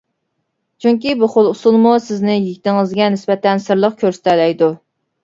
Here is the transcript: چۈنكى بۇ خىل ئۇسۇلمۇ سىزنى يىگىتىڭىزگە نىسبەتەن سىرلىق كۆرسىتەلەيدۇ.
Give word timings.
چۈنكى 0.85 1.11
بۇ 1.23 1.27
خىل 1.33 1.49
ئۇسۇلمۇ 1.49 1.91
سىزنى 2.05 2.37
يىگىتىڭىزگە 2.37 3.11
نىسبەتەن 3.17 3.63
سىرلىق 3.67 4.01
كۆرسىتەلەيدۇ. 4.01 4.71